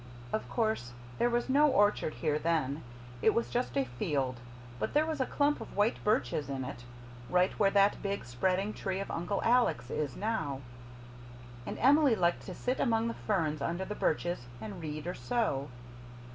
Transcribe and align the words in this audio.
"Of 0.33 0.49
course, 0.49 0.93
there 1.19 1.29
was 1.29 1.47
no 1.47 1.67
orchard 1.67 2.15
here 2.15 2.39
then. 2.39 2.81
It 3.21 3.35
was 3.35 3.51
just 3.51 3.77
a 3.77 3.85
field; 3.85 4.39
but 4.79 4.95
there 4.95 5.05
was 5.05 5.21
a 5.21 5.27
clump 5.27 5.61
of 5.61 5.77
white 5.77 6.03
birches 6.03 6.49
in 6.49 6.65
it, 6.65 6.85
right 7.29 7.51
where 7.59 7.69
that 7.69 8.01
big, 8.01 8.25
spreading 8.25 8.73
tree 8.73 8.99
of 8.99 9.11
Uncle 9.11 9.43
Alec's 9.43 9.91
is 9.91 10.15
now, 10.15 10.61
and 11.67 11.77
Emily 11.77 12.15
liked 12.15 12.47
to 12.47 12.55
sit 12.55 12.79
among 12.79 13.09
the 13.09 13.13
ferns 13.27 13.61
under 13.61 13.85
the 13.85 13.93
birches 13.93 14.47
and 14.59 14.81
read 14.81 15.05
or 15.05 15.13
sew. 15.13 15.69